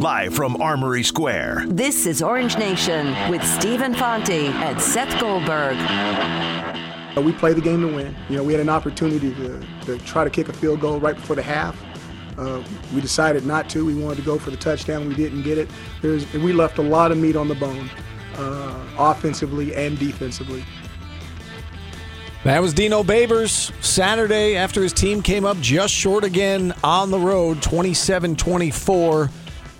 [0.00, 1.66] Live from Armory Square.
[1.66, 5.76] This is Orange Nation with Stephen Fonte and Seth Goldberg.
[7.22, 8.16] We played the game to win.
[8.30, 11.14] You know, we had an opportunity to, to try to kick a field goal right
[11.14, 11.78] before the half.
[12.38, 12.62] Uh,
[12.94, 13.84] we decided not to.
[13.84, 15.06] We wanted to go for the touchdown.
[15.06, 15.68] We didn't get it.
[16.00, 17.90] There's, we left a lot of meat on the bone,
[18.36, 20.64] uh, offensively and defensively.
[22.44, 27.18] That was Dino Babers Saturday after his team came up just short again on the
[27.18, 29.28] road, 27 24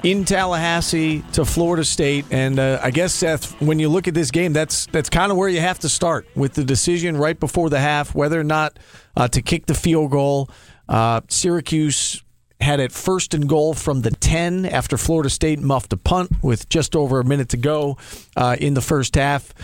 [0.02, 2.26] in Tallahassee to Florida State.
[2.30, 5.38] And uh, I guess, Seth, when you look at this game, that's, that's kind of
[5.38, 8.78] where you have to start with the decision right before the half whether or not
[9.16, 10.50] uh, to kick the field goal.
[10.88, 12.22] Uh, Syracuse
[12.60, 16.68] had it first and goal from the 10 after Florida State muffed a punt with
[16.68, 17.96] just over a minute to go
[18.36, 19.54] uh, in the first half.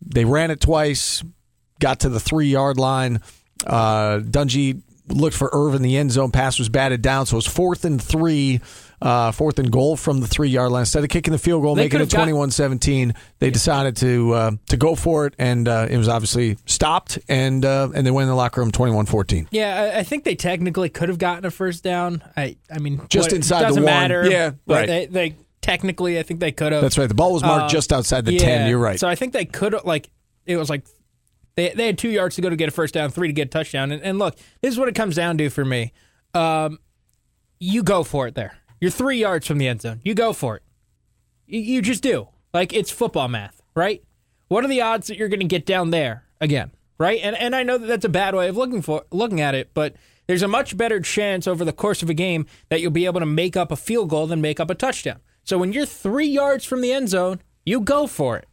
[0.00, 1.22] They ran it twice
[1.84, 3.20] got to the three yard line.
[3.66, 6.30] Uh, Dungey looked for Erv in the end zone.
[6.30, 8.60] Pass was batted down, so it was fourth and three,
[9.02, 10.80] uh, fourth and goal from the three yard line.
[10.82, 13.96] Instead of kicking the field goal, They making it could've got- 21 17, they decided
[13.96, 18.06] to uh, to go for it, and uh, it was obviously stopped, and uh, and
[18.06, 19.48] they went in the locker room 21 14.
[19.50, 22.22] Yeah, I, I think they technically could have gotten a first down.
[22.36, 23.92] I, I mean, Just what- inside it the doesn't one.
[23.92, 24.30] matter.
[24.30, 24.86] Yeah, but right.
[24.86, 26.82] They, they technically, I think they could have.
[26.82, 27.08] That's right.
[27.08, 28.68] The ball was marked Uh, just outside the yeah, 10.
[28.70, 28.98] You're right.
[29.00, 30.08] So I think they could like
[30.46, 30.84] it was like
[31.56, 33.48] they they had two yards to go to get a first down, three to get
[33.48, 33.92] a touchdown.
[33.92, 35.92] And, and look, this is what it comes down to for me.
[36.34, 36.78] Um,
[37.58, 38.58] you go for it there.
[38.80, 40.00] You're three yards from the end zone.
[40.02, 40.62] You go for it.
[41.46, 42.28] You, you just do.
[42.52, 44.02] Like it's football math, right?
[44.48, 47.20] What are the odds that you're going to get down there again, right?
[47.22, 49.70] And and I know that that's a bad way of looking for looking at it,
[49.74, 49.94] but
[50.26, 53.20] there's a much better chance over the course of a game that you'll be able
[53.20, 55.20] to make up a field goal than make up a touchdown.
[55.42, 58.46] So when you're three yards from the end zone, you go for it.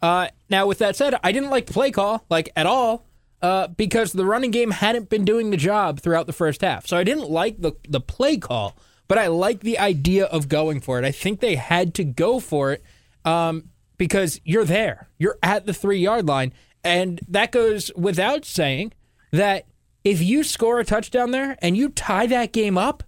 [0.00, 3.06] Uh, now, with that said, I didn't like the play call, like at all,
[3.42, 6.86] uh, because the running game hadn't been doing the job throughout the first half.
[6.86, 8.76] So I didn't like the, the play call,
[9.08, 11.04] but I like the idea of going for it.
[11.04, 12.82] I think they had to go for it
[13.24, 16.52] um, because you're there, you're at the three yard line.
[16.84, 18.92] And that goes without saying
[19.32, 19.66] that
[20.04, 23.02] if you score a touchdown there and you tie that game up,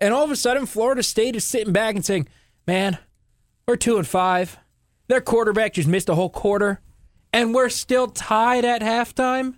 [0.00, 2.28] and all of a sudden Florida State is sitting back and saying,
[2.66, 2.98] man,
[3.66, 4.58] we're two and five.
[5.12, 6.80] Their quarterback just missed a whole quarter,
[7.34, 9.56] and we're still tied at halftime.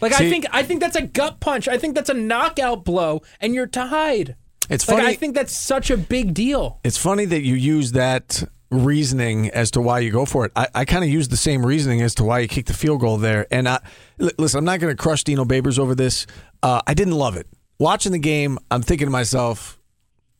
[0.00, 1.68] Like I think I think that's a gut punch.
[1.68, 4.36] I think that's a knockout blow, and you're tied.
[4.70, 5.08] It's Like funny.
[5.10, 6.80] I think that's such a big deal.
[6.82, 10.52] It's funny that you use that reasoning as to why you go for it.
[10.56, 13.02] I, I kind of use the same reasoning as to why you kick the field
[13.02, 13.46] goal there.
[13.50, 13.80] And I,
[14.18, 16.26] l- listen, I'm not going to crush Dino Babers over this.
[16.62, 17.48] Uh, I didn't love it.
[17.78, 19.78] Watching the game, I'm thinking to myself,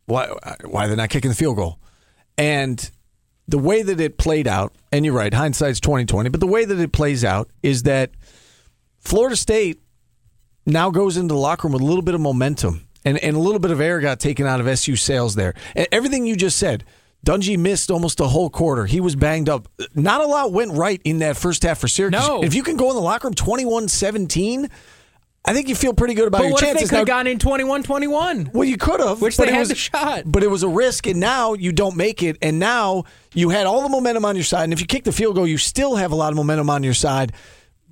[0.06, 0.28] why,
[0.64, 1.78] why are they not kicking the field goal?
[2.38, 2.90] And
[3.48, 6.78] the way that it played out, and you're right, hindsight's 2020, but the way that
[6.78, 8.10] it plays out is that
[9.00, 9.80] Florida State
[10.64, 13.40] now goes into the locker room with a little bit of momentum and, and a
[13.40, 15.54] little bit of air got taken out of SU sails there.
[15.74, 16.84] And everything you just said,
[17.26, 18.86] Dungey missed almost a whole quarter.
[18.86, 19.68] He was banged up.
[19.94, 22.26] Not a lot went right in that first half for Syracuse.
[22.26, 22.42] No.
[22.42, 24.68] If you can go in the locker room 21 17,
[25.44, 26.60] I think you feel pretty good about your chances.
[26.60, 26.90] But your what if they chances.
[26.90, 28.52] could have gone in 21-21?
[28.54, 30.22] well, you could have, Which but they it had was the shot.
[30.26, 33.04] But it was a risk, and now you don't make it, and now
[33.34, 34.64] you had all the momentum on your side.
[34.64, 36.84] And if you kick the field goal, you still have a lot of momentum on
[36.84, 37.32] your side.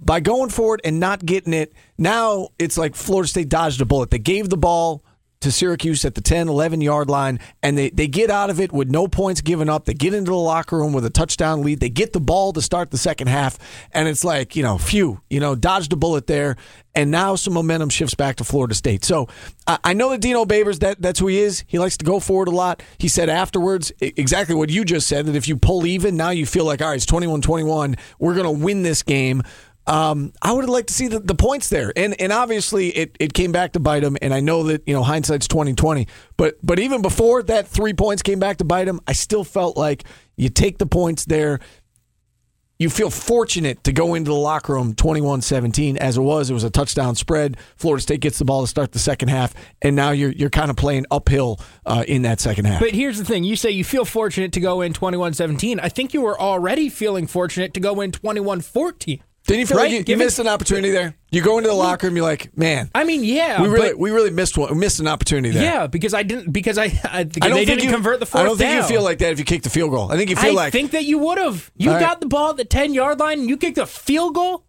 [0.02, 3.84] By going for it and not getting it, now it's like Florida State dodged a
[3.84, 4.10] bullet.
[4.10, 5.04] They gave the ball
[5.40, 8.72] to Syracuse at the 10, 11 yard line, and they, they get out of it
[8.72, 9.86] with no points given up.
[9.86, 11.80] They get into the locker room with a touchdown lead.
[11.80, 13.58] They get the ball to start the second half,
[13.92, 16.56] and it's like, you know, phew, you know, dodged a bullet there.
[16.94, 19.04] And now some momentum shifts back to Florida State.
[19.04, 19.28] So
[19.66, 21.64] I, I know that Dino Babers, that, that's who he is.
[21.68, 22.82] He likes to go forward a lot.
[22.98, 26.44] He said afterwards exactly what you just said that if you pull even, now you
[26.46, 27.96] feel like, all right, it's 21 21.
[28.18, 29.42] We're going to win this game.
[29.90, 33.16] Um, I would have liked to see the, the points there, and and obviously it,
[33.18, 34.16] it came back to bite him.
[34.22, 36.06] And I know that you know hindsight's twenty twenty,
[36.36, 39.76] but but even before that three points came back to bite him, I still felt
[39.76, 40.04] like
[40.36, 41.58] you take the points there.
[42.78, 46.48] You feel fortunate to go into the locker room 21-17 as it was.
[46.48, 47.58] It was a touchdown spread.
[47.76, 49.52] Florida State gets the ball to start the second half,
[49.82, 52.80] and now you're you're kind of playing uphill uh, in that second half.
[52.80, 53.42] But here's the thing.
[53.42, 55.80] You say you feel fortunate to go in 21-17.
[55.82, 59.20] I think you were already feeling fortunate to go in 21-14.
[59.46, 59.90] Didn't you feel Right?
[59.92, 61.14] like you, you missed an opportunity there?
[61.30, 63.60] You go into the locker room, you're like, man, I mean, yeah.
[63.62, 65.62] we really but- we really missed one, we missed an opportunity there.
[65.64, 68.20] Yeah, because I didn't because I, I, because I don't they think didn't you, convert
[68.20, 68.82] the fourth I don't think down.
[68.82, 70.12] you feel like that if you kick the field goal.
[70.12, 71.70] I think you feel like I like think that you would have.
[71.76, 72.00] You All right.
[72.00, 74.64] got the ball at the ten yard line and you kicked a field goal.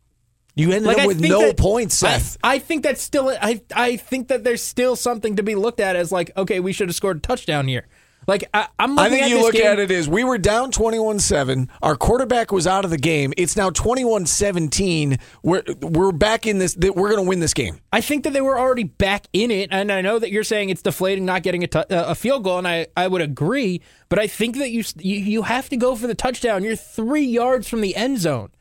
[0.55, 2.37] you ended Like up I with think no that- points, I- Seth.
[2.43, 3.29] I, think that's still.
[3.29, 6.73] I I think that there's still something to be looked at as like, okay, we
[6.73, 7.87] should have scored a touchdown here.
[8.27, 11.69] Like I, I'm I think you look game, at it as we were down 21-7.
[11.81, 13.33] Our quarterback was out of the game.
[13.35, 15.19] It's now 21-17.
[15.41, 17.79] We're we're back in this that we're going to win this game.
[17.91, 20.69] I think that they were already back in it, and I know that you're saying
[20.69, 23.81] it's deflating not getting a, uh, a field goal, and I, I would agree.
[24.07, 26.63] But I think that you, you you have to go for the touchdown.
[26.63, 28.51] You're three yards from the end zone.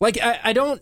[0.00, 0.80] Like I, I don't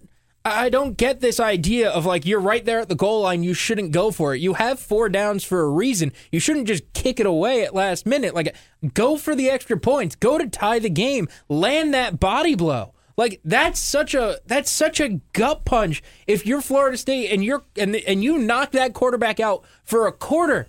[0.51, 3.43] I don't get this idea of like you're right there at the goal line.
[3.43, 4.41] You shouldn't go for it.
[4.41, 6.13] You have four downs for a reason.
[6.33, 8.35] You shouldn't just kick it away at last minute.
[8.35, 8.55] Like
[8.95, 10.17] go for the extra points.
[10.17, 11.29] Go to tie the game.
[11.49, 12.95] Land that body blow.
[13.17, 16.03] Like that's such a that's such a gut punch.
[16.27, 20.13] If you're Florida State and you're and and you knock that quarterback out for a
[20.13, 20.69] quarter,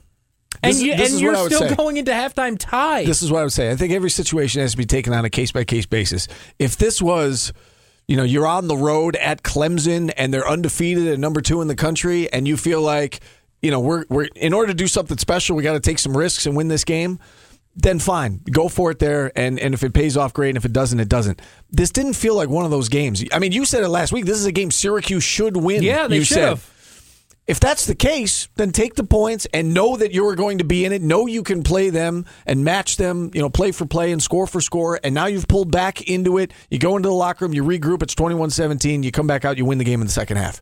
[0.63, 1.75] and This you this and you're what I would still say.
[1.75, 3.05] going into halftime tie.
[3.05, 3.69] This is what I would say.
[3.69, 6.27] I think every situation has to be taken on a case by case basis.
[6.57, 7.53] If this was,
[8.09, 11.67] you know, you're on the road at Clemson and they're undefeated and number two in
[11.67, 13.19] the country, and you feel like,
[13.61, 16.17] you know, we're we're in order to do something special, we got to take some
[16.17, 17.19] risks and win this game.
[17.75, 20.49] Then fine, go for it there, and and if it pays off, great.
[20.49, 21.39] And if it doesn't, it doesn't.
[21.69, 23.23] This didn't feel like one of those games.
[23.31, 24.25] I mean, you said it last week.
[24.25, 25.83] This is a game Syracuse should win.
[25.83, 26.78] yeah, they you should have.
[27.49, 30.85] If that's the case, then take the points and know that you're going to be
[30.85, 31.01] in it.
[31.01, 34.45] Know you can play them and match them, you know, play for play and score
[34.45, 34.99] for score.
[35.03, 36.53] And now you've pulled back into it.
[36.69, 39.57] You go into the locker room, you regroup, it's 21 17, you come back out,
[39.57, 40.61] you win the game in the second half.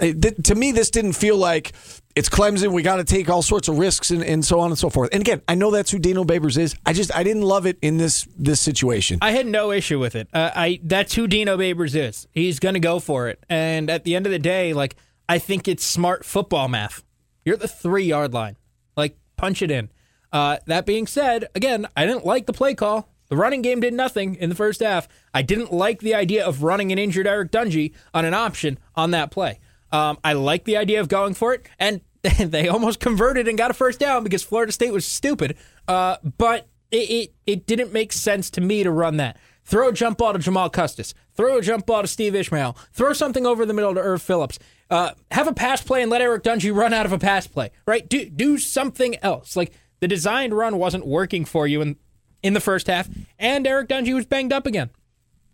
[0.00, 1.72] Th- to me, this didn't feel like
[2.16, 2.72] it's Clemson.
[2.72, 5.10] We got to take all sorts of risks and, and so on and so forth.
[5.12, 6.74] And again, I know that's who Dino Babers is.
[6.84, 9.20] I just I didn't love it in this this situation.
[9.22, 10.26] I had no issue with it.
[10.34, 12.26] Uh, I that's who Dino Babers is.
[12.32, 13.38] He's going to go for it.
[13.48, 14.96] And at the end of the day, like
[15.28, 17.04] I think it's smart football math.
[17.44, 18.56] You're at the three yard line.
[18.96, 19.90] Like punch it in.
[20.32, 23.08] Uh, that being said, again, I didn't like the play call.
[23.28, 25.08] The running game did nothing in the first half.
[25.32, 29.12] I didn't like the idea of running an injured Eric Dungey on an option on
[29.12, 29.60] that play.
[29.92, 32.00] Um, I like the idea of going for it, and
[32.38, 35.56] they almost converted and got a first down because Florida State was stupid.
[35.88, 39.38] Uh, but it, it it didn't make sense to me to run that.
[39.64, 41.14] Throw a jump ball to Jamal Custis.
[41.34, 42.76] Throw a jump ball to Steve Ishmael.
[42.92, 44.58] Throw something over the middle to Erv Philips.
[44.90, 47.70] Uh, have a pass play and let Eric Dungey run out of a pass play.
[47.86, 48.06] Right?
[48.08, 49.56] Do do something else.
[49.56, 51.96] Like the designed run wasn't working for you in
[52.42, 53.08] in the first half,
[53.38, 54.90] and Eric Dungey was banged up again.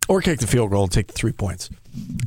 [0.09, 1.69] or kick the field goal and take the three points.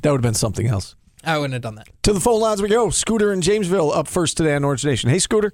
[0.01, 0.97] That would have been something else.
[1.23, 1.89] I wouldn't have done that.
[2.05, 2.89] To the phone lines we go.
[2.89, 5.11] Scooter in Jamesville up first today on Orange Nation.
[5.11, 5.53] Hey, Scooter.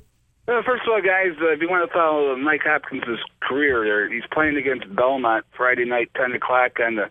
[0.50, 4.12] Uh, first of all, guys, uh, if you want to follow Mike Hopkins' career, there
[4.12, 7.06] he's playing against Belmont Friday night, ten o'clock on the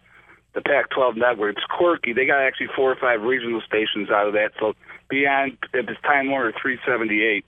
[0.55, 1.55] the Pac-12 network.
[1.55, 2.11] It's quirky.
[2.11, 4.51] They got actually four or five regional stations out of that.
[4.59, 4.73] So
[5.07, 7.45] beyond if it's Time Warner 378.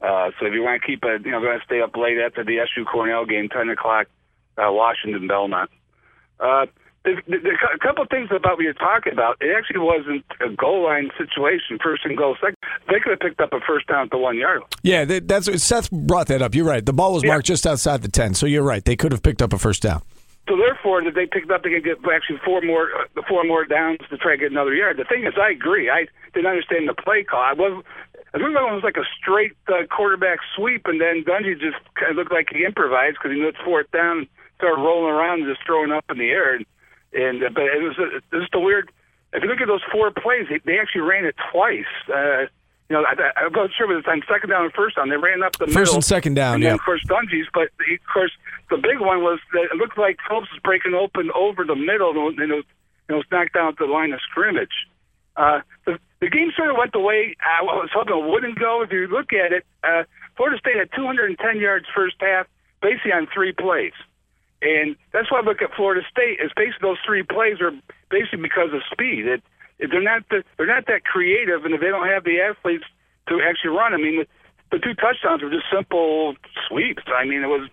[0.00, 2.16] Uh, so if you want to keep it, you know, going to stay up late
[2.18, 4.08] after the SU Cornell game, ten o'clock,
[4.58, 5.70] uh, Washington Belmont.
[6.40, 6.66] Uh,
[7.04, 9.36] the, the, the, a couple of things about what you're talking about.
[9.40, 12.36] It actually wasn't a goal line situation, first and goal.
[12.40, 12.56] Second,
[12.88, 14.68] they could have picked up a first down at the one yard line.
[14.82, 16.54] Yeah, that, that's Seth brought that up.
[16.54, 16.84] You're right.
[16.84, 17.30] The ball was Yeah.
[17.30, 18.84] marked just outside the 10, so you're right.
[18.84, 20.02] They could have picked up a first down.
[20.48, 23.64] So therefore, that they picked up, they could get actually four more, uh, four more
[23.64, 24.96] downs to try to get another yard.
[24.98, 25.88] The thing is, I agree.
[25.88, 27.40] I didn't understand the play call.
[27.40, 27.84] I was,
[28.34, 32.10] I think it was like a straight uh, quarterback sweep, and then Dungey just kind
[32.10, 34.26] of looked like he improvised because he knew it's fourth down, and
[34.58, 36.56] started rolling around and just throwing up in the air.
[36.56, 36.66] And,
[37.12, 38.90] and uh, but it was uh, just a weird.
[39.32, 41.84] If you look at those four plays, they, they actually ran it twice.
[42.08, 42.46] Uh,
[42.88, 43.14] you know, I,
[43.44, 45.08] I'm not sure whether it's on second down and first down.
[45.08, 45.94] They ran up the First middle.
[45.94, 46.74] and second down, and then, yeah.
[46.74, 47.46] of course, Dungey's.
[47.54, 48.32] But the- of course,
[48.70, 52.10] the big one was that it looked like Philips was breaking open over the middle,
[52.28, 52.64] and it was,
[53.08, 54.74] it was knocked down at the line of scrimmage.
[55.36, 58.82] Uh, the, the game sort of went the way I was hoping it wouldn't go.
[58.82, 60.02] If you look at it, uh,
[60.36, 62.46] Florida State had 210 yards first half,
[62.82, 63.92] basically on three plays.
[64.62, 66.38] And that's why I look at Florida State.
[66.44, 67.72] Is basically those three plays are
[68.10, 69.26] basically because of speed.
[69.26, 69.42] It,
[69.78, 72.84] they're not the, they're not that creative, and if they don't have the athletes
[73.28, 74.26] to actually run, I mean, the,
[74.76, 76.36] the two touchdowns were just simple
[76.68, 77.04] sweeps.
[77.08, 77.70] I mean, it was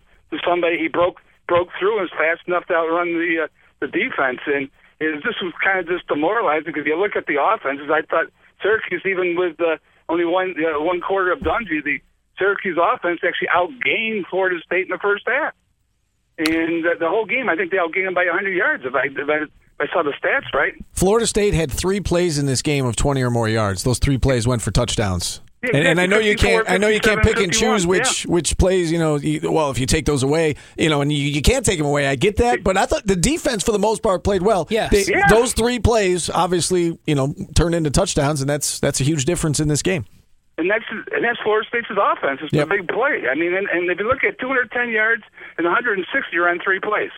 [0.48, 3.48] somebody he broke broke through and was fast enough to outrun the uh,
[3.84, 7.36] the defense, and it this was kind of just demoralizing because you look at the
[7.36, 7.92] offenses.
[7.92, 8.32] I thought
[8.64, 9.78] Syracuse, even with uh,
[10.10, 12.00] only one uh, one quarter of Dungey, the
[12.38, 15.54] Syracuse offense actually outgained Florida State in the first half.
[16.38, 18.84] And the, the whole game, I think they outgained them by 100 yards.
[18.86, 20.74] If I, if I if I saw the stats right.
[20.94, 23.84] Florida State had three plays in this game of 20 or more yards.
[23.84, 25.42] Those three plays went for touchdowns.
[25.64, 26.70] Yeah, And, and I know you can't.
[26.70, 28.92] I know you can't pick and choose which which plays.
[28.92, 31.66] You know, you, well, if you take those away, you know, and you, you can't
[31.66, 32.08] take them away.
[32.08, 34.68] I get that, but I thought the defense for the most part played well.
[34.70, 34.92] Yes.
[34.92, 35.28] They- Yeah.
[35.30, 39.60] those three plays obviously, you know, turned into touchdowns, and that's that's a huge difference
[39.60, 40.06] in this game.
[40.58, 42.42] And that's and that's Florida State's offense.
[42.42, 42.70] It's Yep.
[42.70, 43.30] big play.
[43.30, 45.24] I mean, and, and if you look at 210 yards
[45.58, 46.02] and 160
[46.40, 47.14] on three plays,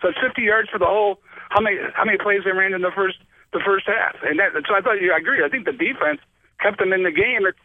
[0.00, 1.18] so it's 50 yards for the whole.
[1.50, 3.18] How many how many plays they ran in the first
[3.52, 4.16] the first half?
[4.22, 5.42] And that so I thought yeah, I agree.
[5.44, 6.20] I think the defense
[6.62, 7.46] kept them in the game.
[7.46, 7.58] It's,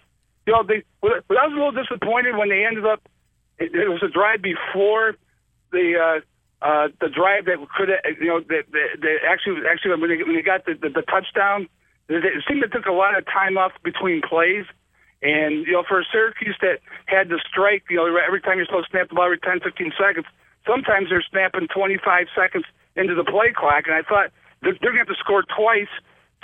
[0.45, 0.83] you know, they.
[1.01, 3.05] Well, I was a little disappointed when they ended up
[3.61, 5.15] it, it was a drive before
[5.71, 10.09] the uh, uh, the drive that could you know that, that, that actually actually when
[10.09, 11.67] they, when they got the, the, the touchdown,
[12.09, 14.65] it seemed it took a lot of time off between plays.
[15.21, 18.65] And, you know, for a Syracuse that had to strike, you know, every time you're
[18.65, 20.25] supposed to snap the ball every 10, 15 seconds,
[20.65, 22.01] sometimes they're snapping 25
[22.33, 23.85] seconds into the play clock.
[23.85, 25.91] And I thought they're, they're going to have to score twice.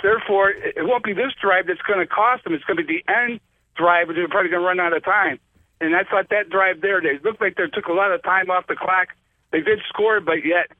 [0.02, 2.54] Therefore, it won't be this drive that's going to cost them.
[2.54, 3.40] It's going to be the end
[3.74, 5.38] drive, and they're probably going to run out of time.
[5.80, 8.50] And I thought that drive there, they looked like they took a lot of time
[8.50, 9.08] off the clock.
[9.50, 10.70] They did score, but yet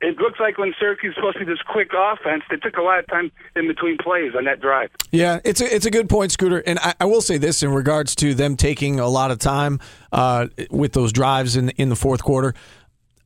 [0.00, 2.82] it looks like when Syracuse is supposed to be this quick offense, they took a
[2.82, 4.90] lot of time in between plays on that drive.
[5.10, 6.62] Yeah, it's a, it's a good point, Scooter.
[6.66, 9.80] And I, I will say this in regards to them taking a lot of time
[10.12, 12.54] uh, with those drives in in the fourth quarter.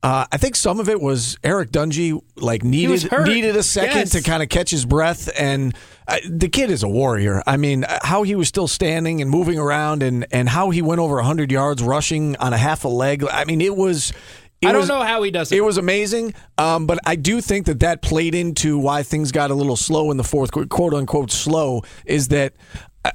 [0.01, 4.11] Uh, I think some of it was Eric Dungey like needed needed a second yes.
[4.11, 5.75] to kind of catch his breath, and
[6.07, 7.43] uh, the kid is a warrior.
[7.45, 10.81] I mean, uh, how he was still standing and moving around, and and how he
[10.81, 13.25] went over hundred yards rushing on a half a leg.
[13.25, 14.13] I mean, it was
[14.61, 15.57] it I don't was- know how he does it.
[15.57, 19.51] It was amazing, um, but I do think that that played into why things got
[19.51, 21.81] a little slow in the fourth, quarter, quote unquote slow.
[22.05, 22.53] Is that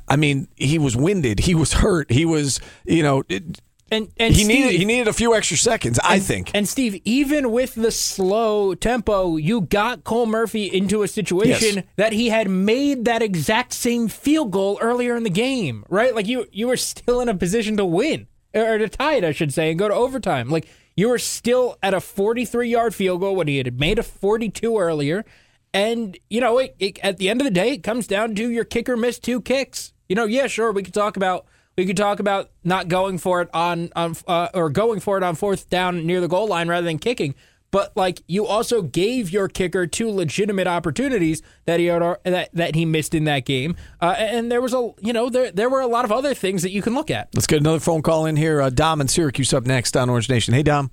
[0.09, 3.61] I- mean he was winded, he was hurt, he was you know it,
[3.91, 6.01] and and he Steve, needed he needed a few extra seconds.
[6.03, 6.51] I think.
[6.55, 11.85] And Steve, even with the slow tempo, you got Cole Murphy into a situation Yes.
[11.97, 16.15] that he had made that exact same field goal earlier in the game, right?
[16.15, 19.33] Like you you were still in a position to win or to tie it, I
[19.33, 20.49] should say, and go to overtime.
[20.49, 24.03] Like you were still at a 43 yard field goal when he had made a
[24.03, 25.25] 42 earlier.
[25.73, 28.49] And, you know, it, it, at the end of the day, it comes down to
[28.49, 29.93] your kicker missed two kicks.
[30.09, 31.47] You know, yeah, sure, we could talk about
[31.77, 35.25] we could talk about not going for it on on uh, or going for it
[35.25, 37.35] on fourth down near the goal line rather than kicking.
[37.75, 42.77] But like you also gave your kicker two legitimate opportunities that he had, that that
[42.77, 45.81] he missed in that game, uh, and there was a you know there there were
[45.81, 47.31] a lot of other things that you can look at.
[47.35, 48.63] Let's get another phone call in here.
[48.63, 50.55] Uh, Dom in Syracuse up next on Orange Nation.
[50.55, 50.93] Hey Dom.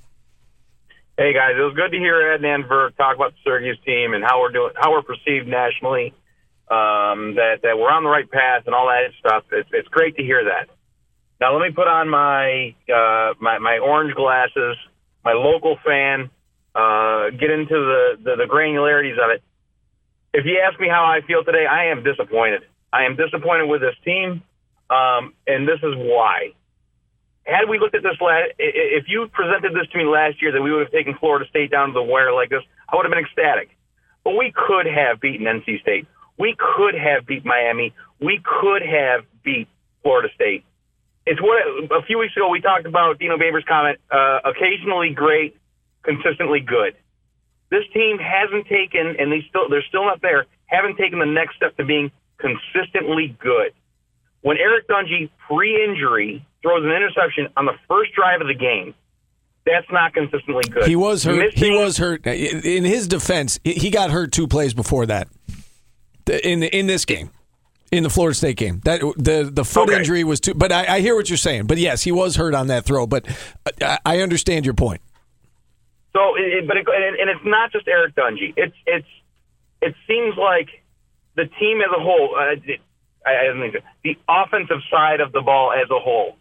[1.19, 4.15] Hey guys, it was good to hear Ed and Nanberg talk about the Syracuse team
[4.15, 6.15] and how we're doing, how we're perceived nationally.
[6.67, 9.43] Um, that that we're on the right path and all that stuff.
[9.51, 10.67] It's it's great to hear that.
[11.39, 14.77] Now let me put on my uh, my my orange glasses,
[15.23, 16.31] my local fan.
[16.73, 19.43] Uh, get into the, the the granularities of it.
[20.33, 22.61] If you ask me how I feel today, I am disappointed.
[22.93, 24.41] I am disappointed with this team,
[24.89, 26.53] um, and this is why
[27.45, 30.61] had we looked at this last, if you presented this to me last year that
[30.61, 33.11] we would have taken Florida State down to the wire like this, I would have
[33.11, 33.69] been ecstatic.
[34.23, 36.07] But we could have beaten NC State.
[36.37, 37.93] We could have beat Miami.
[38.19, 39.67] We could have beat
[40.03, 40.63] Florida State.
[41.25, 41.61] It's what
[41.91, 45.55] a few weeks ago we talked about Dino Babers' comment: uh, occasionally great,
[46.03, 46.95] consistently good.
[47.69, 50.45] This team hasn't taken, and they still they're still not there.
[50.65, 53.71] Haven't taken the next step to being consistently good.
[54.41, 58.95] When Eric Dungey, pre-injury, throws an interception on the first drive of the game,
[59.65, 60.87] that's not consistently good.
[60.87, 61.53] He was hurt.
[61.53, 62.25] He was hurt.
[62.25, 65.27] In his defense, he got hurt two plays before that.
[66.43, 67.29] In in this game,
[67.91, 69.97] in the Florida State game, that the the foot Okay.
[69.99, 70.53] injury was too.
[70.55, 71.67] But I, I hear what you're saying.
[71.67, 73.05] But yes, he was hurt on that throw.
[73.07, 73.25] But
[73.81, 75.01] I, I understand your point.
[76.13, 78.53] So, it, but it, and, it's not just Eric Dungey.
[78.57, 79.07] It's it's
[79.81, 80.67] it seems like
[81.35, 82.35] the team as a whole.
[82.35, 82.55] Uh,
[83.25, 86.35] I, I think the offensive side of the ball as a whole.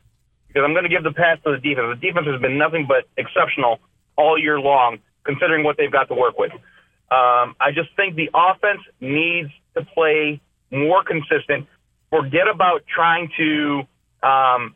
[0.48, 1.94] Because I'm going to give the pass to the defense.
[1.94, 3.78] The defense has been nothing but exceptional
[4.16, 6.50] all year long, considering what they've got to work with.
[6.52, 10.40] Um, I just think the offense needs to play
[10.72, 11.68] more consistent.
[12.10, 13.82] Forget about trying to.
[14.26, 14.74] Um,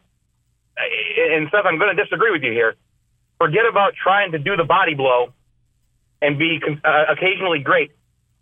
[0.78, 2.74] and Seth, I'm going to disagree with you here
[3.38, 5.32] forget about trying to do the body blow
[6.22, 7.90] and be uh, occasionally great.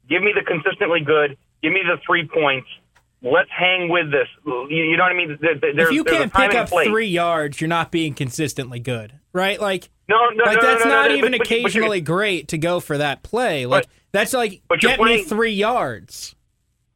[0.08, 1.36] Give me the consistently good.
[1.62, 2.68] Give me the three points.
[3.22, 4.26] Let's hang with this.
[4.44, 5.38] You, you know what I mean?
[5.40, 9.60] There, there's, if you can't pick up three yards, you're not being consistently good, right?
[9.60, 12.00] Like no, no, like no, that's no, no, not no, even but- but- but occasionally
[12.00, 13.64] great to go for that play.
[13.66, 16.34] Like But- that's like get me three yards.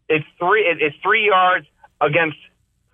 [0.08, 0.62] it's three.
[0.62, 1.66] it- It's three yards
[2.00, 2.36] against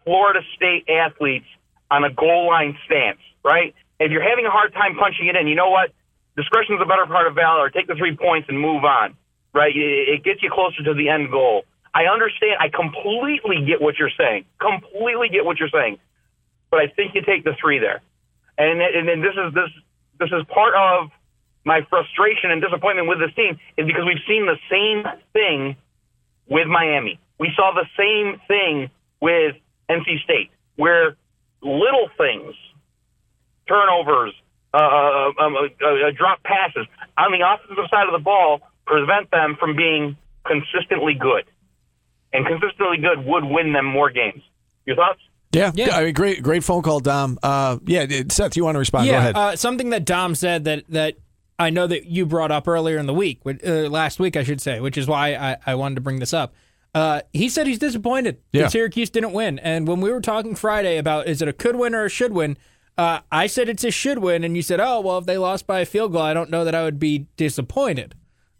[0.04, 1.46] Florida State athletes
[1.90, 3.74] on a goal line stance, right?
[4.02, 5.90] If you're having a hard time punching it in, you know what?
[6.36, 7.70] Discretion's the better part of valor.
[7.70, 9.16] Take the three points and move on,
[9.54, 9.72] right?
[9.74, 11.64] It, gets you closer to the end goal.
[11.94, 12.56] I understand.
[12.58, 14.46] I completely get what you're saying.
[14.58, 15.98] Completely get what you're saying.
[16.70, 18.00] But I think you take the three there,
[18.56, 19.68] and and then this is this
[20.18, 21.10] this is part of
[21.64, 25.76] my frustration and disappointment with this team is because we've seen the same thing
[26.48, 27.20] with Miami.
[27.38, 28.90] We saw the same thing
[29.20, 29.56] with
[29.90, 31.16] NC State, where
[31.62, 32.54] little things,
[33.72, 34.34] turnovers,
[34.74, 36.86] uh, uh, um, uh, uh, drop passes
[37.16, 41.44] on the offensive side of the ball prevent them from being consistently good.
[42.34, 44.42] And consistently good would win them more games.
[44.86, 45.20] Your thoughts?
[45.52, 45.94] Yeah, Yeah.
[45.96, 47.38] I mean, great, great phone call, Dom.
[47.42, 49.06] Uh, yeah, Seth, you want to respond?
[49.06, 49.36] Go yeah, ahead.
[49.36, 51.16] Uh, something that Dom said that that
[51.58, 54.60] I know that you brought up earlier in the week, uh, last week I should
[54.62, 56.54] say, which is why I, I wanted to bring this up.
[56.94, 58.62] Uh, he said he's disappointed Yeah.
[58.62, 61.76] that Syracuse didn't win, and when we were talking Friday about is it a could
[61.76, 62.56] win or a should win,
[62.98, 65.66] uh, I said it's a should win, and you said, oh well, if they lost
[65.66, 68.14] by a field goal, I don't know that I would be disappointed.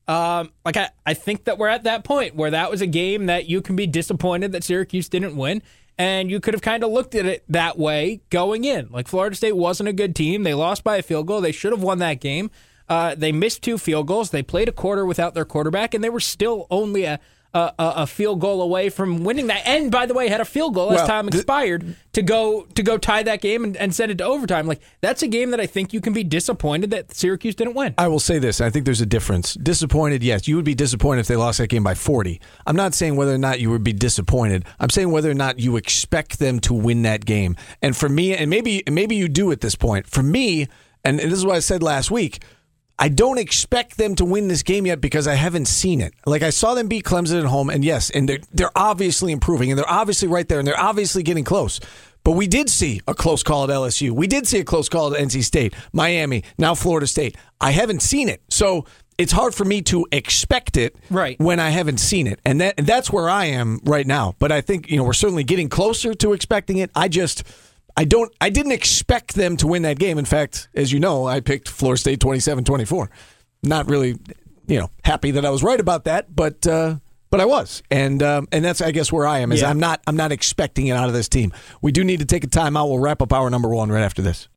[0.09, 3.27] Um, like I, I think that we're at that point where that was a game
[3.27, 5.63] that you can be disappointed that Syracuse didn't win,
[5.99, 8.89] and you could have kind of looked at it that way going in.
[8.91, 11.41] Like Florida State wasn't a good team; they lost by a field goal.
[11.41, 12.51] They should have won that game.
[12.89, 14.31] Uh, they missed two field goals.
[14.31, 17.21] They played a quarter without their quarterback, and they were still only a
[17.55, 19.67] a, a a field goal away from winning that.
[19.67, 22.67] And by the way, had a field goal as Well, time th- expired to go
[22.75, 24.67] to go tie that game and, and send it to overtime.
[24.67, 27.95] Like that's a game that I think you can be disappointed that Syracuse didn't win.
[27.99, 28.61] I will say this.
[28.61, 29.55] I think there's a difference.
[29.55, 30.49] Disappointed, yes.
[30.49, 32.41] You would be disappointed if they lost that game by 40.
[32.67, 34.65] I'm not saying whether or not you would be disappointed.
[34.81, 37.57] I'm saying whether or not you expect them to win that game.
[37.81, 40.07] And for me, and maybe maybe you do at this point.
[40.07, 40.69] For me,
[41.05, 42.43] and this is what I said last week,
[43.03, 46.15] I don't expect them to win this game yet because I haven't seen it.
[46.25, 49.71] Like I saw them beat Clemson at home, and yes, and they're they're obviously improving,
[49.73, 51.81] and they're obviously right there, and they're obviously getting close.
[52.23, 54.13] But we did see a close call at LSU.
[54.13, 57.37] We did see a close call at NC State, Miami, now Florida State.
[57.61, 58.85] I haven't seen it, so
[59.19, 61.37] it's hard for me to expect it Right.
[61.41, 64.37] when I haven't seen it, and that and that's where I am right now.
[64.39, 66.93] But I think you know we're certainly getting closer to expecting it.
[66.95, 67.43] I just.
[67.97, 70.19] I don't I didn't expect them to win that game.
[70.19, 73.09] In fact, as you know, I picked Florida State 27-24.
[73.63, 74.17] Not really,
[74.67, 76.97] you know, happy that I was right about that, but uh
[77.31, 77.83] but I was.
[77.91, 79.71] And um, and that's I guess where I am is Yeah.
[79.71, 81.53] I'm not I'm not expecting it out of this team.
[81.81, 82.89] We do need to take a timeout.
[82.89, 84.49] We'll wrap up our number 1 right after this.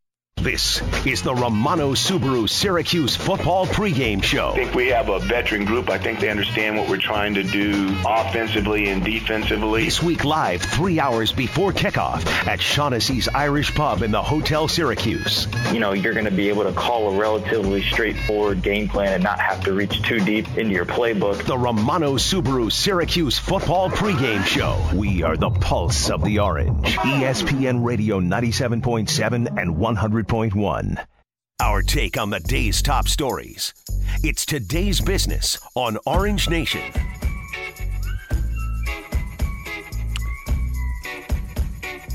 [0.42, 4.50] This is the Romano Subaru Syracuse football pregame show.
[4.50, 5.89] I think we have a veteran group.
[5.89, 9.86] I think they understand what we're trying to do offensively and defensively.
[9.86, 15.48] This week live three hours before kickoff at Shaughnessy's Irish Pub in the Hotel Syracuse.
[15.74, 19.24] you know, you're going to be able to call a relatively straightforward game plan and
[19.24, 21.44] not have to reach too deep into your playbook.
[21.46, 24.77] The Romano Subaru Syracuse football pregame show.
[24.94, 26.86] We are the pulse of the orange.
[26.98, 29.77] ESPN Radio 97.7 and
[30.25, 31.05] 100.1.
[31.62, 33.74] Our take on the day's top stories.
[34.23, 36.82] It's today's business on Orange Nation.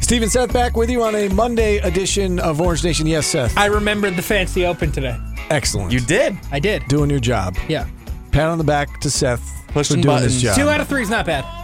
[0.01, 3.07] Stephen Seth back with you on a Monday edition of Orange Nation.
[3.07, 3.57] Yes, Seth.
[3.57, 5.17] I remembered the fancy open today.
[5.51, 5.93] Excellent.
[5.93, 6.37] You did.
[6.51, 6.87] I did.
[6.89, 7.57] doing your job.
[7.69, 7.89] Yeah.
[8.33, 10.35] Pat on the back to Seth Pushing for doing buttons.
[10.35, 10.57] this job.
[10.57, 11.60] Two out of three is not bad.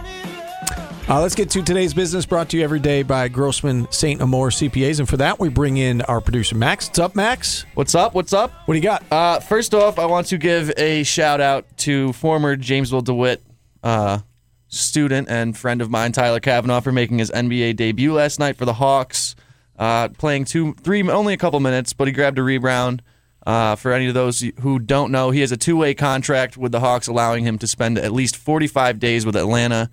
[1.09, 4.21] Uh, let's get to today's business brought to you every day by Grossman St.
[4.21, 4.99] Amour CPAs.
[4.99, 6.89] And for that, we bring in our producer, Max.
[6.89, 7.65] What's up, Max?
[7.75, 8.13] What's up?
[8.13, 8.51] What's up?
[8.65, 9.09] What do you got?
[9.09, 13.41] Uh, first off, I want to give a shout out to former Jamesville DeWitt
[13.83, 14.19] uh,
[14.67, 18.65] student and friend of mine, Tyler Cavanaugh, for making his NBA debut last night for
[18.65, 19.37] the Hawks.
[19.79, 23.01] Uh, playing two, three, only a couple minutes, but he grabbed a rebound.
[23.45, 26.81] Uh, for any of those who don't know, he has a two-way contract with the
[26.81, 29.89] Hawks, allowing him to spend at least 45 days with Atlanta,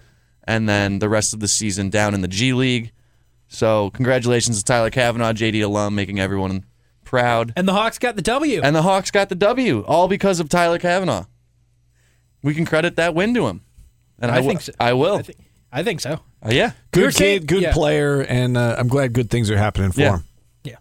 [0.47, 2.93] and then the rest of the season down in the G League.
[3.49, 6.65] So, congratulations to Tyler Cavanaugh, JD alum, making everyone
[7.05, 7.53] proud.
[7.57, 8.61] And the Hawks got the W.
[8.63, 11.27] And the Hawks got the W, all because of Tyler Cavanaugh.
[12.43, 13.63] We can credit that win to him.
[14.19, 14.73] And I, I will- think so.
[14.81, 15.17] I will.
[15.19, 15.39] I, think,
[15.73, 16.21] I think so.
[16.45, 16.73] Uh, yeah.
[16.91, 17.73] Good You're kid, saying- good yeah.
[17.73, 20.17] player, and uh, I'm glad good things are happening for Yeah.
[20.17, 20.25] him.
[20.65, 20.77] Yeah.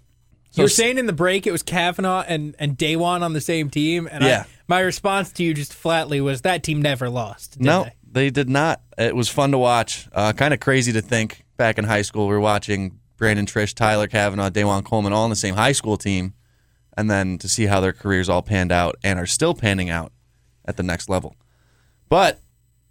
[0.51, 3.33] So you were s- saying in the break it was Cavanaugh and, and DaJuan on
[3.33, 4.07] the same team.
[4.11, 4.43] And Yeah.
[4.45, 7.53] I, my response to you just flatly was that team never lost.
[7.53, 7.93] did No, they?
[8.13, 8.81] They did not.
[8.95, 10.07] It was fun to watch.
[10.13, 13.73] Uh, kind of crazy to think back in high school we were watching Brandon Triche,
[13.73, 16.33] Tyler Cavanaugh, DaJuan Coleman all on the same high school team,
[16.95, 20.11] and then to see how their careers all panned out and are still panning out
[20.63, 21.35] at the next level.
[22.07, 22.39] But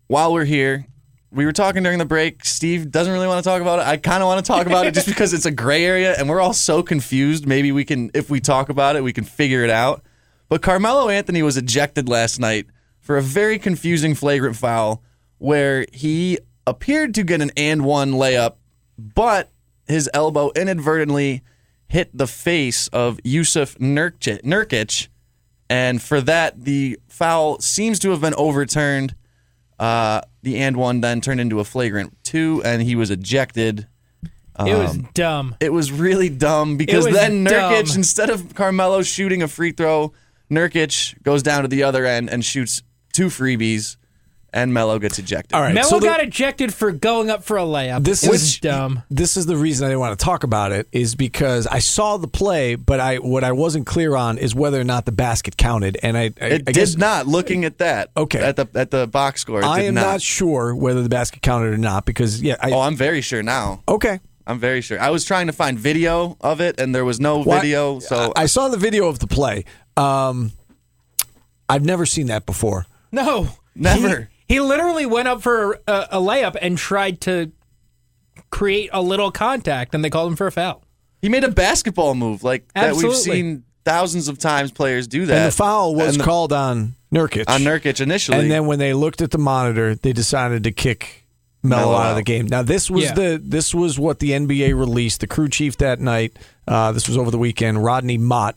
[0.08, 0.86] while we're here,
[1.30, 2.44] we were talking during the break.
[2.44, 3.86] Steve doesn't really want to talk about it.
[3.86, 6.28] I kind of want to talk about it just because it's a gray area and
[6.28, 7.46] we're all so confused.
[7.46, 10.02] Maybe we can, if we talk about it, we can figure it out.
[10.48, 12.66] But Carmelo Anthony was ejected last night
[12.98, 15.02] for a very confusing flagrant foul
[15.42, 18.54] where he appeared to get an and one layup,
[18.96, 19.50] but
[19.88, 21.42] his elbow inadvertently
[21.88, 25.08] hit the face of Yusuf Nurkic, Nurkic
[25.68, 29.14] and for that, the foul seems to have been overturned.
[29.78, 33.86] Uh, the and one then turned into a flagrant two, and he was ejected.
[34.60, 35.56] It was Um, dumb.
[35.60, 37.96] It was really dumb because then Nurkic, dumb.
[37.96, 40.12] instead of Carmelo shooting a free throw,
[40.50, 42.82] Nurkic goes down to the other end and shoots
[43.14, 43.96] two freebies,
[44.54, 45.54] and Melo gets ejected.
[45.54, 45.74] All right.
[45.74, 48.04] Melo so the- got ejected for going up for a layup.
[48.04, 49.02] This it was is dumb.
[49.10, 52.16] This is the reason I didn't want to talk about it is because I saw
[52.18, 55.56] the play, but I what I wasn't clear on is whether or not the basket
[55.56, 57.26] counted, and I, I, It I did guess not.
[57.26, 58.40] Looking at that, Okay.
[58.40, 60.02] at the at the box score, it I did am not.
[60.02, 60.22] not.
[60.22, 63.82] sure whether the basket counted or not because yeah, I, oh, I'm very sure now.
[63.88, 65.00] okay, I'm very sure.
[65.00, 68.00] I was trying to find video of it, and there was no Well, video.
[68.00, 69.64] So I saw the video of the play.
[69.96, 70.52] Um,
[71.68, 72.86] I've never seen that before.
[73.12, 74.28] No, Never.
[74.48, 77.52] He, he literally went up for a, a layup and tried to
[78.50, 80.82] create a little contact, and they called him for a foul.
[81.20, 85.36] he made a basketball move like that we've seen thousands of times players do that.
[85.36, 87.44] And the foul was the- called on Nurkic.
[87.48, 88.38] on Nurkic initially.
[88.38, 91.26] And then when they looked at the monitor, they decided to kick
[91.62, 92.46] Melo Melo out of the game.
[92.46, 93.14] Now this was Yeah.
[93.14, 95.20] the this was what the NBA released.
[95.20, 96.36] The crew chief that night.
[96.66, 97.82] Uh, this was over the weekend.
[97.84, 98.56] Rodney Mott.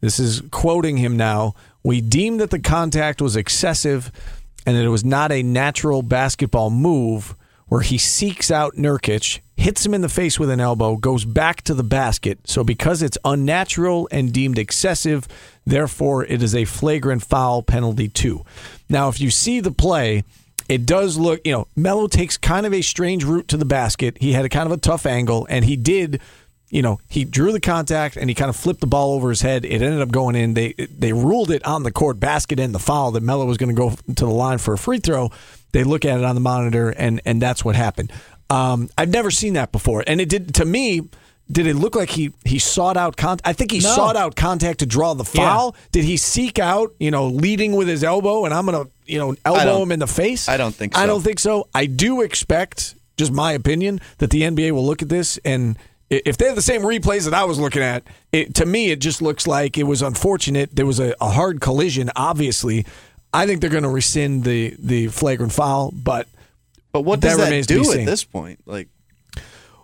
[0.00, 1.54] This is quoting him now.
[1.82, 4.12] We deemed that the contact was excessive,
[4.66, 7.34] and that it was not a natural basketball move.
[7.66, 11.62] Where he seeks out Nurkic, hits him in the face with an elbow, goes back
[11.62, 12.40] to the basket.
[12.44, 15.26] So because it's unnatural and deemed excessive,
[15.64, 18.44] therefore it is a flagrant foul penalty too.
[18.90, 20.24] Now, if you see the play,
[20.68, 24.18] it does look, you know, Melo takes kind of a strange route to the basket.
[24.20, 26.20] He had a kind of a tough angle, and he did,
[26.70, 29.42] you know, he drew the contact and he kind of flipped the ball over his
[29.42, 29.64] head.
[29.64, 30.54] It ended up going in.
[30.54, 33.68] They they ruled it on the court basket and the foul that Melo was going
[33.68, 35.30] to go to the line for a free throw.
[35.72, 38.12] They look at it on the monitor, and and that's what happened.
[38.50, 41.02] Um, I've never seen that before, and it did to me.
[41.52, 43.46] Did it look like he he sought out contact?
[43.46, 43.94] I think he No.
[43.94, 45.76] sought out contact to draw the foul.
[45.92, 49.36] Did he seek out, you know, leading with his elbow, and I'm gonna, you know,
[49.44, 50.48] elbow him in the face?
[50.48, 51.00] I don't think so.
[51.02, 51.68] I don't think so.
[51.74, 55.76] I do expect, just my opinion, that the NBA will look at this and
[56.24, 59.00] if they have the same replays that I was looking at, it, to me it
[59.00, 60.74] just looks like it was unfortunate.
[60.74, 62.86] There was a, a hard collision, obviously.
[63.32, 66.28] I think they're going to rescind the the flagrant foul, but
[66.92, 68.00] but what that does that, remains to be do seen.
[68.00, 68.60] at this point?
[68.66, 68.88] Like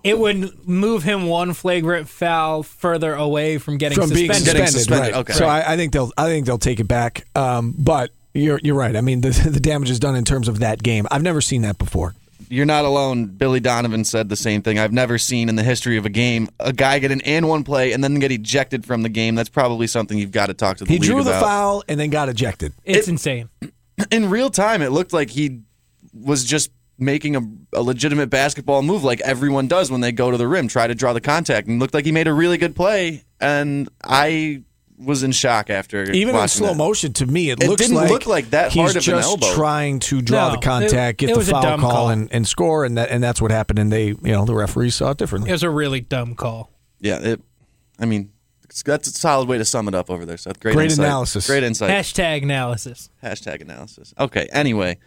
[0.04, 4.44] It would move him one flagrant foul further away from getting from being suspended.
[4.44, 5.20] suspended, Getting suspended, right?
[5.20, 5.32] okay.
[5.32, 7.26] So I, I think they'll I think they'll take it back.
[7.34, 8.94] Um, but you're you're right.
[8.94, 11.06] I mean, the the damage is done in terms of that game.
[11.10, 12.14] I've never seen that before.
[12.50, 13.26] You're not alone.
[13.26, 14.78] Billy Donovan said the same thing.
[14.78, 17.64] I've never seen in the history of a game a guy get an and one
[17.64, 19.36] play and then get ejected from the game.
[19.36, 21.42] That's probably something you've got to talk to the He drew the about.
[21.42, 22.72] foul and then got ejected.
[22.84, 23.48] It's insane.
[24.10, 25.60] in real time, it looked like he
[26.12, 27.40] was just making a,
[27.78, 30.94] a legitimate basketball move, like everyone does when they go to the rim, try to
[30.94, 33.24] draw the contact, and it looked like he made a really good play.
[33.40, 34.64] And I
[35.02, 36.76] was in shock after Even in slow that.
[36.76, 39.02] motion, to me, it, It looks didn't like look like that he's hard of an
[39.02, 39.54] just elbow.
[39.54, 42.08] trying to draw No, the contact, it- get it the foul call, call.
[42.10, 43.78] and, and score, and that and that's what happened.
[43.78, 45.48] And they, you know, the referees saw it differently.
[45.50, 46.70] It was a really dumb call.
[47.00, 47.40] Yeah, it.
[47.98, 48.30] I mean,
[48.84, 50.36] that's a solid way to sum it up over there.
[50.36, 50.60] Seth.
[50.60, 51.06] Great, Great insight.
[51.06, 51.46] analysis.
[51.46, 51.90] Great insight.
[51.90, 53.08] Hashtag analysis.
[53.22, 54.12] Hashtag analysis.
[54.18, 54.48] Okay.
[54.52, 54.98] Anyway,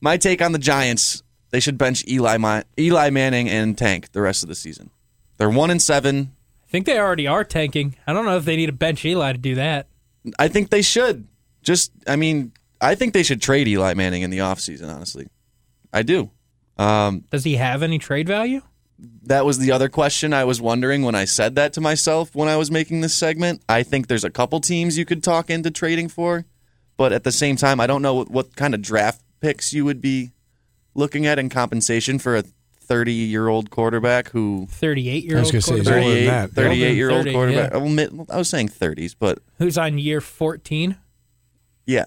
[0.00, 4.20] my take on the Giants: they should bench Eli Ma- Eli Manning and tank the
[4.20, 4.90] rest of the season.
[5.36, 6.32] They're one and seven.
[6.72, 7.96] I think they already are tanking.
[8.06, 9.88] I don't know if they need a bench Eli to do that.
[10.38, 11.28] I think they should.
[11.62, 15.28] Just, I mean, I think they should trade Eli Manning in the offseason, honestly.
[15.92, 16.30] I do.
[16.78, 18.62] Um, Does he have any trade value?
[19.24, 22.48] that was the other question I was wondering when I said that to myself when
[22.48, 23.62] I was making this segment.
[23.68, 26.44] I think there's a couple teams you could talk into trading for,
[26.96, 29.84] but at the same time, I don't know what, what kind of draft picks you
[29.84, 30.32] would be
[30.94, 32.44] looking at in compensation for a
[32.82, 35.94] 30 year old quarterback who 38 year I old was gonna say, quarterback.
[36.04, 36.50] older than 38, that.
[36.52, 37.70] 38 year old 30, quarterback.
[37.70, 37.76] yeah.
[37.76, 40.96] I, will admit, I was saying 30s, but who's on year 14.
[41.86, 42.04] Yeah.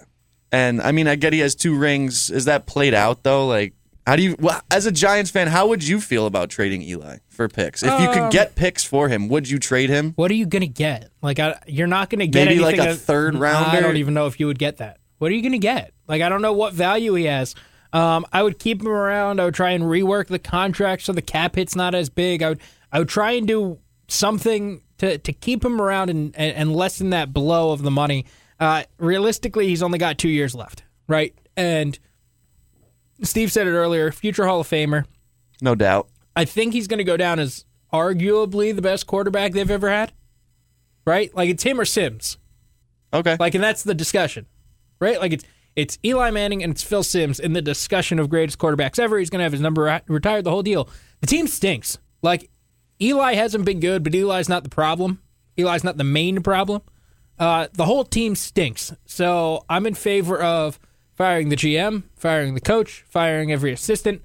[0.52, 2.30] And I mean, I get he has two rings.
[2.30, 3.46] Is that played out though?
[3.48, 3.74] Like,
[4.08, 7.18] how do you, well, as a Giants fan, how would you feel about trading Eli
[7.28, 7.82] for picks?
[7.82, 10.14] If you could Um, get picks for him, would you trade him?
[10.16, 11.10] What are you going to get?
[11.24, 13.76] Like, I, you're not going to get Maybe like anything a that- third rounder?
[13.78, 15.00] I don't even know if you would get that.
[15.18, 15.92] What are you going to get?
[16.08, 17.56] Like, I don't know what value he has.
[17.96, 19.40] Um, I would keep him around.
[19.40, 22.44] I would try and rework the contract so the cap hit's not as big.
[22.44, 22.60] I would,
[22.92, 23.80] I would try and do
[24.10, 28.26] something to, to keep him around and, and, and lessen that blow of the money.
[28.60, 31.34] Uh, realistically, he's only got two years left, right?
[31.56, 31.98] And
[33.24, 35.06] Steve said it earlier future Hall of Famer.
[35.62, 36.10] No doubt.
[36.36, 40.12] I think he's going to go down as arguably the best quarterback they've ever had.
[41.06, 41.34] Right?
[41.34, 42.38] Like it's him or Simms.
[43.14, 43.38] Okay.
[43.40, 44.48] Like and that's the discussion.
[45.00, 45.18] Right?
[45.22, 49.00] Like it's it's Eli Manning and it's Phil Simms in the discussion of greatest quarterbacks
[49.00, 49.18] ever.
[49.20, 50.90] He's going to have his number retired the whole deal.
[51.22, 51.98] The team stinks.
[52.22, 52.50] Like
[53.02, 55.22] Eli hasn't been good, but Eli's not the problem.
[55.58, 56.82] Eli's not the main problem.
[57.38, 58.94] Uh, the whole team stinks.
[59.06, 60.80] So I'm in favor of
[61.14, 64.22] firing the GM, firing the coach, firing every assistant,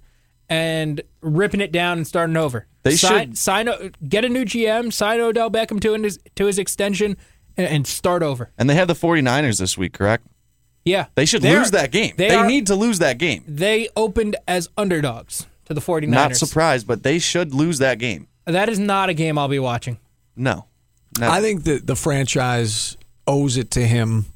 [0.48, 2.66] and ripping it down and starting over.
[2.82, 3.68] They sign, should- sign
[4.08, 7.16] get a new GM, sign Odell Beckham to his to his extension,
[7.56, 8.50] and, and start over.
[8.56, 10.26] And they have the 49ers this week, correct?
[10.84, 12.14] Yeah, They should They're- lose that game.
[12.16, 13.44] They, They, are- need to lose that game.
[13.46, 16.08] They opened as underdogs to the 49ers.
[16.08, 18.26] Not surprised, but they should lose that game.
[18.46, 19.98] That is not a game I'll be watching.
[20.36, 20.64] No.
[21.18, 21.30] No.
[21.30, 24.26] I think that the franchise owes it to him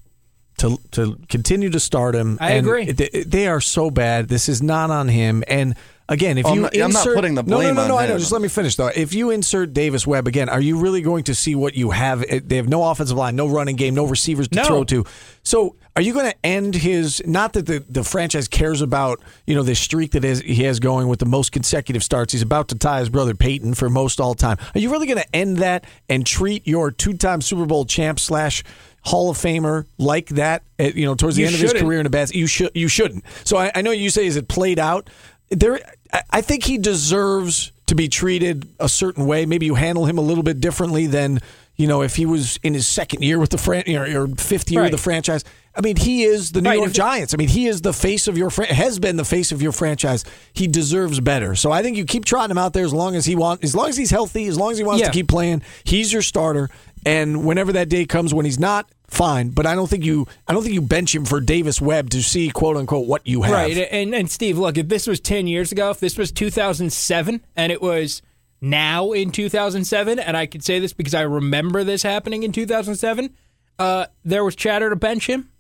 [0.59, 2.37] to to continue to start him.
[2.41, 2.93] I And agree.
[2.93, 4.29] They, they are so bad.
[4.29, 5.43] This is not on him.
[5.49, 5.75] And
[6.09, 7.83] again, if Oh, I'm you not- I'm not insert, putting the no, blame no, no,
[7.83, 8.13] on no, I know.
[8.15, 8.19] him.
[8.19, 8.89] Just let me finish though.
[8.95, 12.23] If you insert Davis Webb again, are you really going to see what you have?
[12.47, 14.65] They have no offensive line, no running game, no receivers to No.
[14.65, 15.05] throw to.
[15.43, 17.23] So, are you going to end his?
[17.25, 20.81] Not that the, the franchise cares about you know this streak that is, he has
[20.81, 22.33] going with the most consecutive starts.
[22.33, 24.57] He's about to tie his brother Peyton for most all time.
[24.75, 28.19] Are you really going to end that and treat your two time Super Bowl champ
[28.19, 28.65] slash
[29.03, 30.63] Hall of Famer like that?
[30.79, 32.31] At, you know, towards the You end of his career in a bad.
[32.35, 32.73] You should.
[32.75, 33.25] You shouldn't.
[33.45, 35.09] So I, I know you say is it played out.
[35.51, 35.77] There,
[36.13, 39.47] I- I think he deserves to be treated a certain way.
[39.47, 41.41] Maybe you handle him a little bit differently than
[41.77, 44.71] you know if he was in his second year with the fran- or, or fifth
[44.71, 44.93] year Right.
[44.93, 45.45] with the franchise.
[45.77, 47.35] I mean, he is the New Right, York Giants.
[47.35, 49.73] I mean, he is the face of your fran- has been the face of your
[49.73, 50.25] franchise.
[50.53, 51.55] He deserves better.
[51.57, 53.75] So I think you keep trotting him out there as long as he want, as
[53.75, 55.07] long as he's healthy, as long as he wants Yeah.
[55.09, 55.63] to keep playing.
[55.83, 56.71] He's your starter,
[57.05, 59.49] and whenever that day comes when he's not, fine.
[59.51, 62.23] But I don't think you, I don't think you bench him for Davis Webb to
[62.23, 63.53] see quote unquote what you have.
[63.53, 67.41] Right, and and Steve, look, if this was ten years ago, if this was 2007,
[67.57, 68.23] and it was
[68.61, 73.31] now in 2007, and I could say this because I remember this happening in 2007,
[73.79, 75.51] uh, there was chatter to bench him,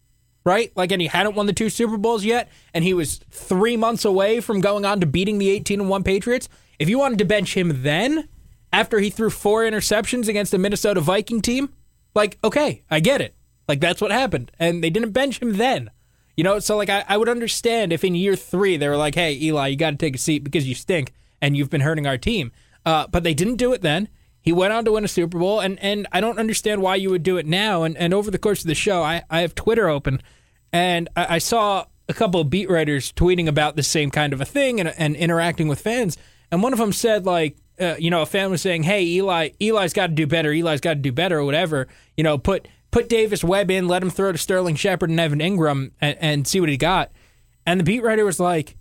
[0.44, 0.72] right?
[0.76, 4.04] Like, and he hadn't won the two Super Bowls yet, and he was three months
[4.04, 6.48] away from going on to beating the 18 and one Patriots.
[6.78, 8.28] If you wanted to bench him then,
[8.72, 11.72] after he threw four interceptions against the Minnesota Viking team,
[12.14, 13.34] like, okay, I get it.
[13.68, 14.52] Like, that's what happened.
[14.58, 15.90] And they didn't bench him then.
[16.36, 19.14] You know, so like I, I would understand if in year three they were like,
[19.14, 22.06] "Hey, Eli, you got to take a seat because you stink and you've been hurting
[22.06, 22.50] our team."
[22.84, 24.08] Uh, but they didn't do it then.
[24.44, 27.08] He went on to win a Super Bowl, and and I don't understand why you
[27.08, 27.82] would do it now.
[27.82, 30.20] And and over the course of the show, I I have Twitter open,
[30.70, 34.42] and I, I saw a couple of beat writers tweeting about the same kind of
[34.42, 36.18] a thing and and interacting with fans.
[36.50, 39.52] And one of them said like, uh, you know, a fan was saying, "Hey, Eli,
[39.62, 40.52] Eli's got to do better.
[40.52, 44.02] Eli's got to do better, or whatever." You know, put put Davis Webb in, let
[44.02, 47.12] him throw to Sterling Shepard and Evan Engram, and, and see what he got.
[47.64, 48.76] And the beat writer was like,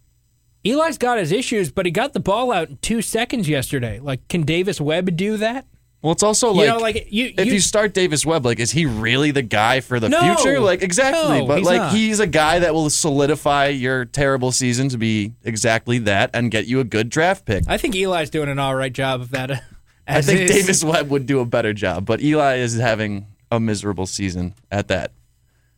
[0.65, 3.99] "Eli's got his issues, but he got the ball out in two seconds yesterday.
[3.99, 5.65] Like, can Davis Webb do that?"
[6.01, 8.59] Well, it's also like, You know, like, you- if you- you start Davis Webb, like,
[8.59, 10.35] is he really the guy for the No.
[10.35, 10.59] future?
[10.59, 11.39] Like, exactly.
[11.39, 11.93] No, but he's like, not.
[11.95, 16.67] he's a guy that will solidify your terrible season to be exactly that and get
[16.67, 17.63] you a good draft pick.
[17.69, 19.49] I think Eli's doing an all right job of that.
[19.51, 19.55] uh,
[20.07, 20.51] I think is.
[20.51, 24.89] Davis Webb would do a better job, but Eli is having a miserable season at
[24.89, 25.11] that.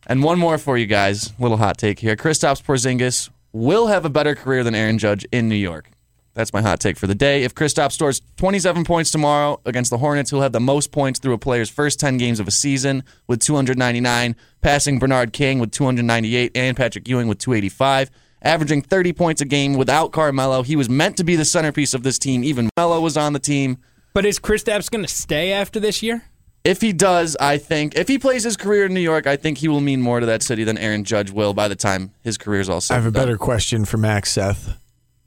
[0.08, 2.16] And one more for you guys, little hot take here.
[2.16, 5.90] Kristaps Porzingis will have a better career than Aaron Judge in New York.
[6.34, 7.44] That's my hot take for the day.
[7.44, 11.32] If Kristaps scores 27 points tomorrow against the Hornets, he'll have the most points through
[11.32, 16.52] a player's first 10 games of a season with 299, passing Bernard King with 298
[16.54, 18.10] and Patrick Ewing with 285
[18.42, 20.62] averaging 30 points a game without Carmelo.
[20.62, 22.44] He was meant to be the centerpiece of this team.
[22.44, 23.78] Even Melo was on the team.
[24.14, 26.24] But is Kristaps going to stay after this year?
[26.66, 29.58] If he does, I think if he plays his career in New York, I think
[29.58, 32.36] he will mean more to that city than Aaron Judge will by the time his
[32.36, 32.94] career's all set.
[32.94, 33.22] I have a and done.
[33.24, 34.76] better question for Max Seth.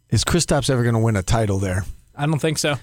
[0.10, 1.86] Is Kristaps ever going to win a title there?
[2.16, 2.76] I don't think so.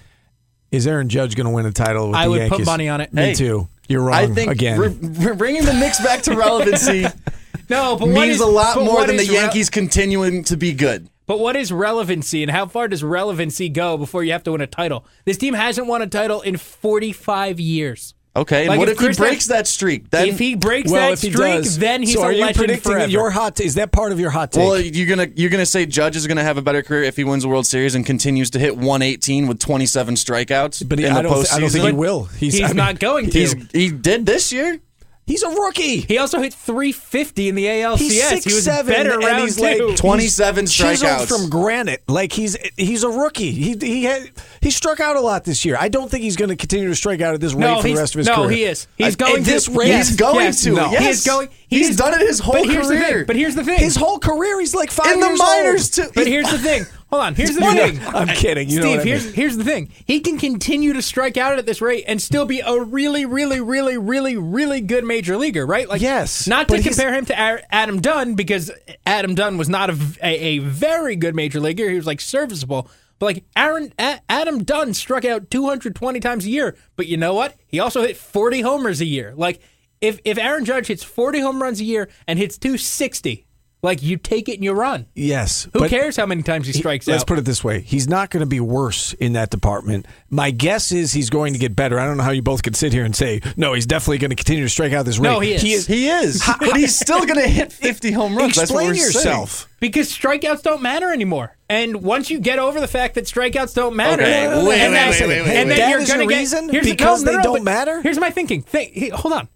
[0.71, 2.99] Is Aaron Judge going to win a title with I the would put money on
[2.99, 3.13] it.
[3.13, 3.67] Me Hey, too.
[3.87, 4.79] You're wrong I think again.
[4.79, 7.05] we're, we're bringing the Knicks back to relevancy
[7.69, 10.73] No, but means is- a lot more than the is re- Yankees continuing to be
[10.73, 11.09] good.
[11.25, 14.61] But what is relevancy and how far does relevancy go before you have to win
[14.61, 15.05] a title?
[15.25, 18.13] This team hasn't won a title in 45 years.
[18.37, 20.09] Okay, and Like, what if if, he Kristaps- breaks that streak?
[20.11, 22.31] Then if he breaks well, that if he streak, does, then he's so a are
[22.31, 23.11] you legend predicting forever.
[23.11, 23.59] your hot?
[23.59, 24.63] Is that part of your hot take?
[24.63, 27.23] Well, you're gonna you're gonna say Judge is gonna have a better career if he
[27.23, 30.87] wins the World Series and continues to hit 118 with 27 strikeouts.
[30.87, 31.89] but he, in the I, don't, th- I don't think postseason?
[31.91, 32.23] he will.
[32.25, 33.39] He's, He's I mean, not going to.
[33.39, 34.79] He's he did this year.
[35.27, 35.99] He's a rookie.
[36.01, 37.97] he also hit 350 in the ALCS.
[37.97, 39.61] He's six he was seven, better and round he's two.
[39.89, 41.27] like 27 he's strikeouts.
[41.27, 42.01] from granite.
[42.07, 43.51] Like he's he's a rookie.
[43.51, 44.29] He he had
[44.61, 45.75] he struck out a lot this year.
[45.77, 47.89] I don't think he's going to continue to strike out at this rate no, for
[47.89, 48.47] the rest of his no, career.
[48.47, 48.87] No, he is.
[48.97, 49.89] He's At- going to this rate.
[49.89, 50.71] Yes, He's going yes, to.
[50.71, 50.91] No.
[50.91, 51.03] Yes.
[51.03, 51.49] He is going.
[51.67, 53.17] he He's is- done it his whole but here's The career.
[53.17, 53.79] thing, but here's the thing.
[53.79, 56.07] His whole career, he's like five in the minors old.
[56.07, 56.11] too.
[56.15, 56.85] But here's the thing.
[57.09, 57.35] Hold on.
[57.35, 57.99] Here's the thing.
[58.05, 58.69] I'm uh, kidding.
[58.69, 59.33] You know Steve, what I here's mean.
[59.33, 59.89] here's the thing.
[60.05, 63.61] He can continue to strike out at this rate and still be a really, really,
[63.61, 65.87] really, really, really good major leaguer, right?
[65.87, 68.71] Like, Yes, Not to but he's- compare him to Ar- Adam Dunn because
[69.05, 71.89] Adam Dunn was not a, v- a- a very good major leaguer.
[71.89, 72.89] He was like serviceable.
[73.19, 76.75] But like Aaron, a- Adam Dunn struck out 220 times a year.
[76.97, 77.55] But you know what?
[77.67, 79.33] He also hit 40 homers a year.
[79.35, 79.59] Like
[80.01, 83.46] if if Aaron Judge hits 40 home runs a year and hits 260,
[83.83, 85.05] like you take it and you run.
[85.13, 85.67] Yes.
[85.73, 87.11] Who cares how many times he strikes out?
[87.11, 87.27] Let's out?
[87.27, 90.07] put it this way: he's not going to be worse in that department.
[90.29, 91.99] My guess is he's going to get better.
[91.99, 93.73] I don't know how you both could sit here and say no.
[93.73, 95.29] He's definitely going to continue to strike out this rate.
[95.29, 95.61] No, he is.
[95.61, 95.85] He is.
[95.87, 98.55] He is, but he's still going to hit 50 home runs.
[98.55, 99.25] That's what Explain we're saying.
[99.25, 99.69] yourself.
[99.79, 101.55] Because strikeouts don't matter anymore.
[101.69, 105.09] And once you get over the fact that strikeouts don't matter, Okay, and wait, that-
[105.11, 105.75] wait, wait, wait, wait, and wait.
[105.75, 106.69] that That you're is gonna your get- reason?
[106.69, 108.01] here's the- Because no, no, they no, don't but matter?
[108.01, 108.63] Here's my thinking.
[108.63, 109.47] Think, he- hold on.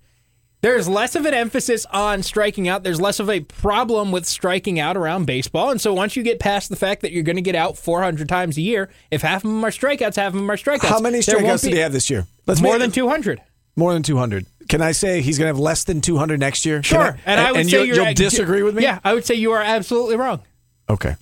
[0.61, 2.83] There's less of an emphasis on striking out.
[2.83, 5.71] There's less of a problem with striking out around baseball.
[5.71, 8.29] And so once you get past the fact that you're going to get out 400
[8.29, 10.85] times a year, if half of them are strikeouts, half of them are strikeouts.
[10.87, 12.27] How many strikeouts did he have this year?
[12.45, 13.41] Let's more make- than 200.
[13.75, 14.45] More than 200.
[14.69, 16.83] Can I say he's going to have less than 200 next year?
[16.83, 17.17] Sure.
[17.25, 18.83] and I would say you'll, you're you'll disagree with me?
[18.83, 20.41] Yeah, I would say you are absolutely wrong.
[20.89, 21.15] Okay.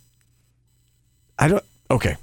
[1.38, 1.64] I don't.
[1.90, 2.18] Okay.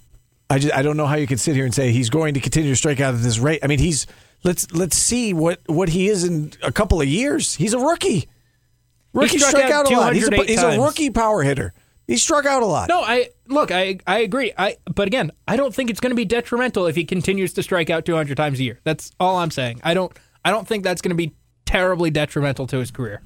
[0.51, 2.41] I just I don't know how you can sit here and say he's going to
[2.41, 3.61] continue to strike out at this rate.
[3.63, 4.07] I mean, he's
[4.45, 7.55] let's let's see what what he is in a couple of years.
[7.55, 8.29] He's a rookie.
[9.13, 10.15] Rookie struck struck out out a lot.
[10.15, 11.73] He's a, he's a rookie power hitter.
[12.07, 12.89] He struck out a lot.
[12.89, 14.53] No, I look, I I agree.
[14.57, 17.63] I but again, I don't think it's going to be detrimental if he continues to
[17.63, 18.81] strike out 200 times a year.
[18.85, 19.81] That's all I'm saying.
[19.83, 23.23] I don't I don't think that's going to be terribly detrimental to his career.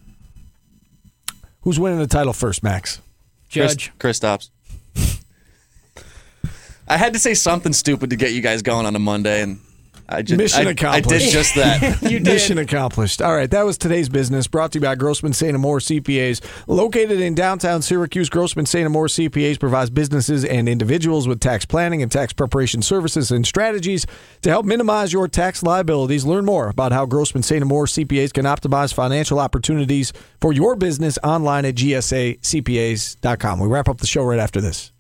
[1.63, 3.01] Who's winning the title first, Max?
[3.51, 3.93] Judge.
[3.99, 4.51] Chris, Kristaps.
[6.89, 9.61] I had to say something stupid to get you guys going on a Monday, and
[10.13, 11.27] I just Mission I, I accomplished.
[11.27, 12.03] did just that.
[12.11, 12.25] You did.
[12.25, 13.23] Mission accomplished.
[13.23, 15.55] All right, that was today's business brought to you by Grossman St.
[15.55, 16.41] Amour CPAs.
[16.67, 18.87] Located in downtown Syracuse, Grossman St.
[18.87, 24.05] Amour CPAs provides businesses and individuals with tax planning and tax preparation services and strategies
[24.43, 26.25] to help minimize your tax liabilities.
[26.25, 27.63] Learn more about how Grossman St.
[27.63, 33.61] Amour CPAs can optimize financial opportunities for your business online at gsacpas.com.
[33.61, 34.91] We wrap up the show right after this.